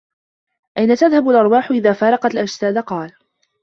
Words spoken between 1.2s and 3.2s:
الْأَرْوَاحُ إذَا فَارَقَتْ الْأَجْسَادَ؟ قَالَ